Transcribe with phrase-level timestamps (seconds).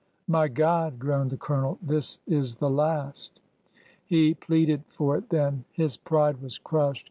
[0.27, 1.77] My God!" groaned the Colonel.
[1.79, 3.39] This is the last!"
[4.07, 5.63] He pleaded for it then.
[5.73, 6.99] His pride was crushed.